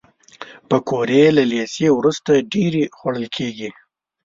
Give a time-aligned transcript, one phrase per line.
[0.69, 3.69] پکورې له لیسې وروسته ډېرې خوړل کېږي